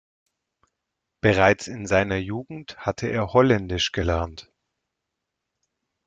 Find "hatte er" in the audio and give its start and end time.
2.79-3.33